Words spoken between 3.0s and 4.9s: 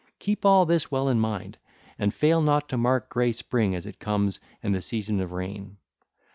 grey spring as it comes and the